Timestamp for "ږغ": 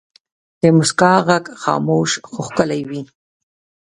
1.25-1.45